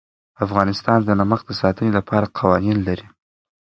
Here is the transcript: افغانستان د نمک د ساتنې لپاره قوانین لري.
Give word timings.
افغانستان 0.45 0.99
د 1.03 1.09
نمک 1.19 1.41
د 1.47 1.51
ساتنې 1.61 1.91
لپاره 1.97 2.31
قوانین 2.39 2.77
لري. 2.87 3.07